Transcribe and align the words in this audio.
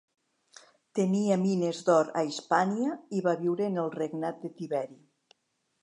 Tenia 0.99 1.37
mines 1.41 1.83
d'or 1.91 2.09
a 2.21 2.23
Hispània 2.31 2.97
i 3.19 3.23
va 3.29 3.37
viure 3.45 3.71
en 3.71 3.79
el 3.85 3.93
regnat 4.01 4.45
de 4.47 4.53
Tiberi. 4.59 5.03